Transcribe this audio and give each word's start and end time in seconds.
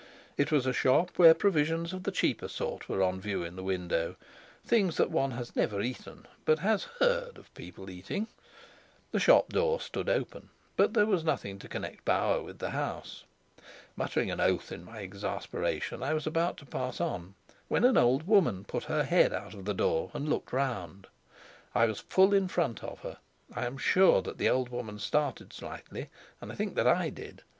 It 0.35 0.51
was 0.51 0.65
a 0.65 0.73
shop 0.73 1.11
where 1.17 1.35
provisions 1.35 1.93
of 1.93 2.01
the 2.01 2.11
cheaper 2.11 2.47
sort 2.47 2.89
were 2.89 3.03
on 3.03 3.21
view 3.21 3.43
in 3.43 3.55
the 3.55 3.61
window, 3.61 4.15
things 4.65 4.97
that 4.97 5.11
one 5.11 5.29
has 5.33 5.55
never 5.55 5.79
eaten 5.79 6.25
but 6.43 6.57
has 6.57 6.85
heard 6.99 7.37
of 7.37 7.53
people 7.53 7.87
eating. 7.87 8.25
The 9.11 9.19
shop 9.19 9.49
door 9.49 9.79
stood 9.79 10.09
open, 10.09 10.49
but 10.75 10.95
there 10.95 11.05
was 11.05 11.23
nothing 11.23 11.59
to 11.59 11.67
connect 11.67 12.03
Bauer 12.03 12.41
with 12.41 12.57
the 12.57 12.71
house. 12.71 13.25
Muttering 13.95 14.31
an 14.31 14.39
oath 14.39 14.71
in 14.71 14.83
my 14.83 15.01
exasperation, 15.03 16.01
I 16.01 16.15
was 16.15 16.25
about 16.25 16.57
to 16.57 16.65
pass 16.65 16.99
on, 16.99 17.35
when 17.67 17.83
an 17.83 17.95
old 17.95 18.25
woman 18.25 18.63
put 18.63 18.85
her 18.85 19.03
head 19.03 19.31
out 19.31 19.53
of 19.53 19.65
the 19.65 19.73
door 19.75 20.09
and 20.15 20.27
looked 20.27 20.51
round. 20.51 21.05
I 21.75 21.85
was 21.85 21.99
full 21.99 22.33
in 22.33 22.47
front 22.47 22.83
of 22.83 23.01
her. 23.01 23.19
I 23.55 23.67
am 23.67 23.77
sure 23.77 24.23
that 24.23 24.39
the 24.39 24.49
old 24.49 24.69
woman 24.69 24.97
started 24.97 25.53
slightly, 25.53 26.09
and 26.41 26.51
I 26.51 26.55
think 26.55 26.73
that 26.73 26.87
I 26.87 27.11
did. 27.11 27.43